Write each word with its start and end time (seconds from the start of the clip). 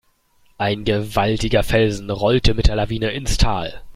Ein 0.57 0.83
gewaltiger 0.83 1.61
Felsen 1.61 2.09
rollte 2.09 2.55
mit 2.55 2.65
der 2.65 2.75
Lawine 2.75 3.11
ins 3.11 3.37
Tal. 3.37 3.83